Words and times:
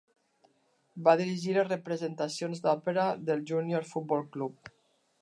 Va 1.07 1.13
dirigir 1.19 1.53
les 1.59 1.69
representacions 1.69 2.65
d'òpera 2.65 3.07
del 3.31 3.47
Júnior 3.53 3.89
Futbol 3.95 4.29
Club. 4.37 4.77